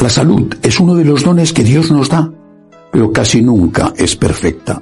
[0.00, 2.32] La salud es uno de los dones que Dios nos da,
[2.90, 4.80] pero casi nunca es perfecta.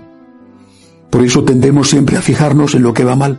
[1.11, 3.39] Por eso tendemos siempre a fijarnos en lo que va mal.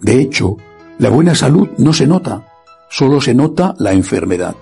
[0.00, 0.56] De hecho,
[0.98, 2.46] la buena salud no se nota,
[2.88, 4.54] solo se nota la enfermedad.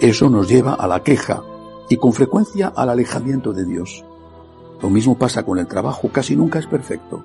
[0.00, 1.42] Eso nos lleva a la queja
[1.88, 4.04] y con frecuencia al alejamiento de Dios.
[4.82, 7.22] Lo mismo pasa con el trabajo, casi nunca es perfecto.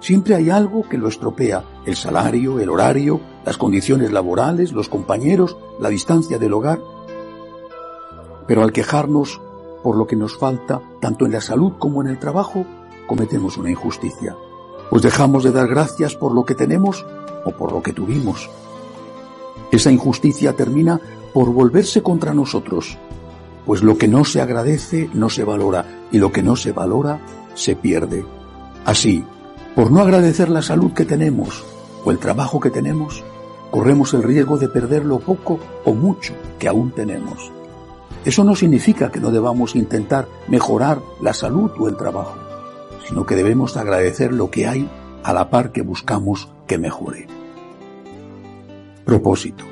[0.00, 5.56] Siempre hay algo que lo estropea, el salario, el horario, las condiciones laborales, los compañeros,
[5.80, 6.80] la distancia del hogar.
[8.46, 9.40] Pero al quejarnos
[9.82, 12.64] por lo que nos falta, tanto en la salud como en el trabajo,
[13.06, 14.36] cometemos una injusticia.
[14.90, 17.04] Pues dejamos de dar gracias por lo que tenemos
[17.44, 18.50] o por lo que tuvimos.
[19.70, 21.00] Esa injusticia termina
[21.32, 22.98] por volverse contra nosotros,
[23.68, 27.20] pues lo que no se agradece no se valora y lo que no se valora
[27.52, 28.24] se pierde.
[28.86, 29.22] Así,
[29.76, 31.66] por no agradecer la salud que tenemos
[32.02, 33.22] o el trabajo que tenemos,
[33.70, 37.52] corremos el riesgo de perder lo poco o mucho que aún tenemos.
[38.24, 42.38] Eso no significa que no debamos intentar mejorar la salud o el trabajo,
[43.06, 44.88] sino que debemos agradecer lo que hay
[45.22, 47.26] a la par que buscamos que mejore.
[49.04, 49.66] Propósito.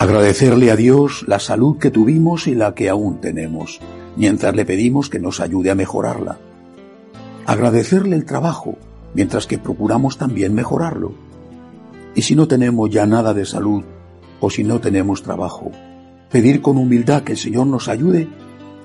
[0.00, 3.80] Agradecerle a Dios la salud que tuvimos y la que aún tenemos,
[4.16, 6.38] mientras le pedimos que nos ayude a mejorarla.
[7.44, 8.78] Agradecerle el trabajo,
[9.12, 11.12] mientras que procuramos también mejorarlo.
[12.14, 13.84] Y si no tenemos ya nada de salud,
[14.40, 15.70] o si no tenemos trabajo,
[16.30, 18.26] pedir con humildad que el Señor nos ayude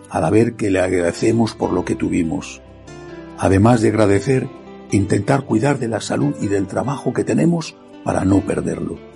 [0.10, 2.62] al ver que le agradecemos por lo que tuvimos.
[3.38, 4.50] Además de agradecer,
[4.92, 9.15] intentar cuidar de la salud y del trabajo que tenemos para no perderlo.